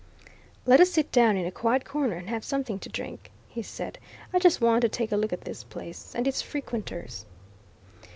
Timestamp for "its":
6.27-6.41